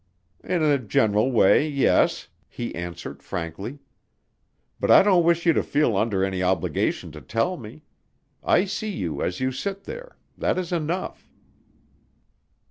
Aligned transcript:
"In 0.43 0.63
a 0.63 0.79
general 0.79 1.31
way 1.31 1.67
yes," 1.69 2.27
he 2.49 2.73
answered 2.73 3.21
frankly. 3.21 3.77
"But 4.79 4.89
I 4.89 5.03
don't 5.03 5.23
wish 5.23 5.45
you 5.45 5.53
to 5.53 5.61
feel 5.61 5.95
under 5.95 6.25
any 6.25 6.41
obligation 6.41 7.11
to 7.11 7.21
tell 7.21 7.55
me. 7.55 7.83
I 8.43 8.65
see 8.65 8.89
you 8.89 9.21
as 9.21 9.39
you 9.39 9.51
sit 9.51 9.83
there, 9.83 10.17
that 10.39 10.57
is 10.57 10.71
enough." 10.71 11.29